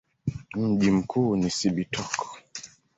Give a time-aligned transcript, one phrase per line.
[0.53, 2.27] Mji mkuu ni Cibitoke.